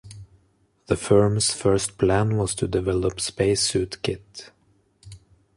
The 0.87 0.97
firm's 0.97 1.53
first 1.53 1.99
plan 1.99 2.35
was 2.35 2.55
to 2.55 2.67
develop 2.67 3.21
spacesuit 3.21 4.01
kit. 4.01 4.49